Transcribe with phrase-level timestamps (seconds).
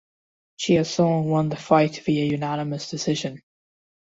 [0.57, 3.39] Chiasson won the fight via unanimous decision.